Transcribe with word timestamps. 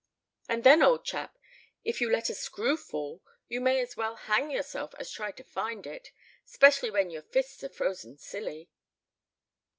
"And 0.49 0.63
then, 0.63 0.81
old 0.81 1.05
chap, 1.05 1.37
if 1.83 2.01
you 2.01 2.09
let 2.09 2.31
a 2.31 2.33
screw 2.33 2.75
fall, 2.75 3.21
you 3.47 3.61
may 3.61 3.79
as 3.81 3.95
well 3.95 4.15
hang 4.15 4.49
yourself 4.49 4.95
as 4.97 5.11
try 5.11 5.31
to 5.33 5.43
find 5.43 5.85
it, 5.85 6.11
'specially 6.43 6.89
when 6.89 7.11
your 7.11 7.21
fists 7.21 7.63
are 7.63 7.69
frozen 7.69 8.17
silly." 8.17 8.71